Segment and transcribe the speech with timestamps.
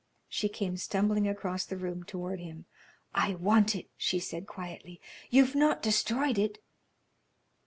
[0.27, 2.65] She came stumbling across the room toward him.
[3.13, 4.99] "I want it," she said, quietly.
[5.29, 6.57] "You've not destroyed it?"